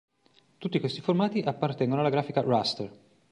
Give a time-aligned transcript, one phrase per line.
[0.57, 2.91] Tutti questi formati appartengono alla grafica "raster".